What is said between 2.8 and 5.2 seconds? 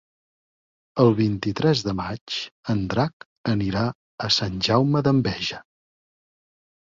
Drac anirà a Sant Jaume